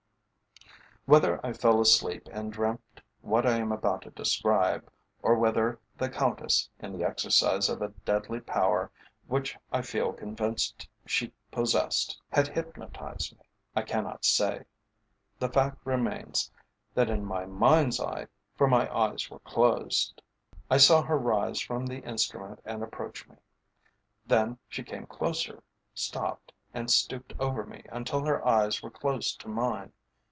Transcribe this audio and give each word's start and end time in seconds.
Whether 1.05 1.45
I 1.45 1.51
fell 1.51 1.81
asleep 1.81 2.29
and 2.31 2.53
dreamt 2.53 3.01
what 3.19 3.45
I 3.45 3.57
am 3.57 3.73
about 3.73 4.03
to 4.03 4.11
describe, 4.11 4.89
or 5.21 5.35
whether 5.37 5.77
the 5.97 6.07
Countess, 6.07 6.69
in 6.79 6.97
the 6.97 7.03
exercise 7.05 7.67
of 7.67 7.81
a 7.81 7.89
deadly 8.05 8.39
power 8.39 8.91
which 9.27 9.57
I 9.73 9.81
feel 9.81 10.13
convinced 10.13 10.87
she 11.05 11.33
possessed, 11.51 12.17
had 12.29 12.47
hypnotized 12.47 13.35
me, 13.37 13.43
I 13.75 13.81
cannot 13.81 14.23
say. 14.23 14.63
The 15.37 15.49
fact 15.49 15.79
remains, 15.85 16.49
that 16.93 17.09
in 17.09 17.25
my 17.25 17.45
mind's 17.45 17.99
eye, 17.99 18.27
for 18.55 18.67
my 18.69 18.87
eyes 18.95 19.29
were 19.29 19.39
closed, 19.39 20.21
I 20.69 20.77
saw 20.77 21.01
her 21.01 21.17
rise 21.17 21.59
from 21.59 21.87
the 21.87 21.99
instrument 22.03 22.61
and 22.63 22.81
approach 22.83 23.27
me. 23.27 23.35
Then, 24.25 24.59
she 24.69 24.83
came 24.83 25.07
closer, 25.07 25.61
stopped, 25.93 26.53
and 26.73 26.89
stooped 26.89 27.33
over 27.37 27.65
me 27.65 27.83
until 27.91 28.23
her 28.23 28.47
eyes 28.47 28.81
were 28.81 28.91
close 28.91 29.35
to 29.37 29.49
mine. 29.49 29.91